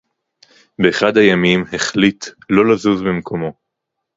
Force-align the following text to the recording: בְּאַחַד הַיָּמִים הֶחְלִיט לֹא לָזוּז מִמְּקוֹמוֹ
בְּאַחַד 0.81 1.17
הַיָּמִים 1.17 1.63
הֶחְלִיט 1.73 2.25
לֹא 2.49 2.65
לָזוּז 2.73 3.01
מִמְּקוֹמוֹ 3.01 3.51